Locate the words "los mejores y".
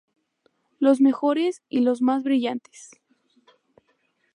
0.79-1.81